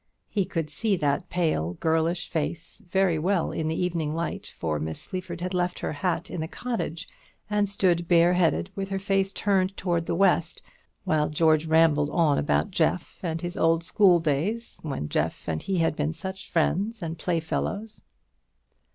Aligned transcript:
He 0.31 0.45
could 0.45 0.71
see 0.71 0.95
that 0.95 1.29
pale 1.29 1.73
girlish 1.75 2.27
face 2.27 2.81
very 2.89 3.19
well 3.19 3.51
in 3.51 3.67
the 3.67 3.79
evening 3.79 4.15
light, 4.15 4.51
for 4.57 4.79
Miss 4.79 4.99
Sleaford 4.99 5.41
had 5.41 5.53
left 5.53 5.77
her 5.77 5.91
hat 5.93 6.31
in 6.31 6.41
the 6.41 6.47
cottage, 6.47 7.07
and 7.51 7.69
stood 7.69 8.07
bareheaded, 8.07 8.71
with 8.75 8.89
her 8.89 8.97
face 8.97 9.31
turned 9.31 9.77
towards 9.77 10.07
the 10.07 10.15
west, 10.15 10.63
while 11.03 11.29
George 11.29 11.67
rambled 11.67 12.09
on 12.09 12.39
about 12.39 12.71
Jeff 12.71 13.19
and 13.21 13.41
his 13.41 13.55
old 13.55 13.83
school 13.83 14.19
days, 14.19 14.79
when 14.81 15.07
Jeff 15.07 15.47
and 15.47 15.61
he 15.61 15.77
had 15.77 15.95
been 15.95 16.13
such 16.13 16.49
friends 16.49 17.03
and 17.03 17.19
playfellows. 17.19 18.01